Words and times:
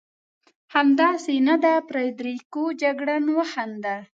همداسې 0.75 1.35
نه 1.47 1.55
ده 1.63 1.73
فرېدرېکو؟ 1.87 2.63
جګړن 2.81 3.25
وخندل. 3.37 3.99